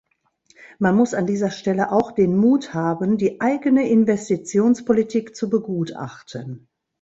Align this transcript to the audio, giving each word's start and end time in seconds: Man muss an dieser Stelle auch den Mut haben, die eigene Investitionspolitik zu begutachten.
Man 0.79 0.95
muss 0.95 1.13
an 1.13 1.27
dieser 1.27 1.51
Stelle 1.51 1.91
auch 1.91 2.11
den 2.11 2.35
Mut 2.35 2.73
haben, 2.73 3.19
die 3.19 3.39
eigene 3.39 3.87
Investitionspolitik 3.87 5.35
zu 5.35 5.47
begutachten. 5.47 6.67